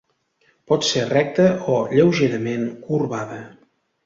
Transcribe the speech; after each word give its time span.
Pot 0.71 0.87
ser 0.87 1.03
recta 1.11 1.45
o 1.75 1.75
lleugerament 1.99 2.67
corbada. 2.89 3.39